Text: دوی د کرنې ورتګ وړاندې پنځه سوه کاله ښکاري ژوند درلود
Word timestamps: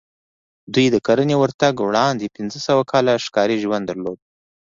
دوی 0.73 0.87
د 0.91 0.97
کرنې 1.07 1.35
ورتګ 1.41 1.73
وړاندې 1.81 2.33
پنځه 2.37 2.59
سوه 2.67 2.83
کاله 2.91 3.11
ښکاري 3.25 3.57
ژوند 3.63 3.83
درلود 3.87 4.17